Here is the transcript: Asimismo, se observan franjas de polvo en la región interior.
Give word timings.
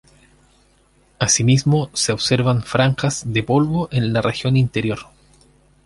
Asimismo, 1.19 1.91
se 1.93 2.11
observan 2.11 2.63
franjas 2.63 3.21
de 3.27 3.43
polvo 3.43 3.87
en 3.91 4.11
la 4.13 4.23
región 4.23 4.57
interior. 4.57 5.05